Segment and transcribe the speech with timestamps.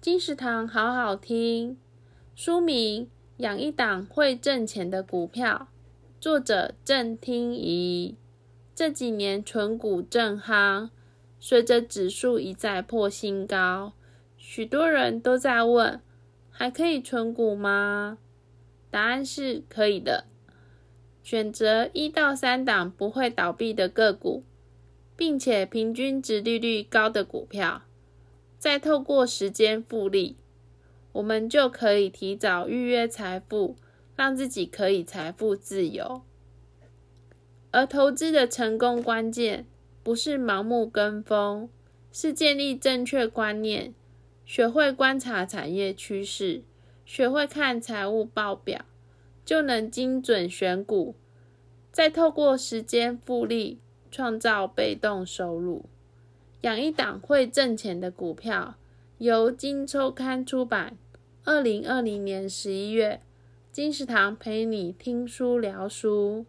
[0.00, 1.76] 金石堂好好听，
[2.34, 3.04] 书名
[3.36, 5.68] 《养一档会挣钱的股票》，
[6.22, 8.16] 作者郑听怡。
[8.74, 10.88] 这几年存股正夯，
[11.38, 13.92] 随着指数一再破新高，
[14.38, 16.00] 许多人都在问：
[16.48, 18.16] 还可以存股吗？
[18.90, 20.24] 答案是可以的。
[21.22, 24.44] 选择一到三档不会倒闭的个股，
[25.14, 27.82] 并且平均值利率高的股票。
[28.60, 30.36] 再透过时间复利，
[31.12, 33.74] 我们就可以提早预约财富，
[34.14, 36.20] 让自己可以财富自由。
[37.70, 39.66] 而投资的成功关键，
[40.02, 41.70] 不是盲目跟风，
[42.12, 43.94] 是建立正确观念，
[44.44, 46.62] 学会观察产业趋势，
[47.06, 48.84] 学会看财务报表，
[49.42, 51.14] 就能精准选股，
[51.90, 55.86] 再透过时间复利，创造被动收入。
[56.62, 58.74] 养一档会挣钱的股票，
[59.16, 60.98] 由金周刊出版，
[61.44, 63.22] 二零二零年十一月，
[63.72, 66.44] 金石堂陪你听书聊书。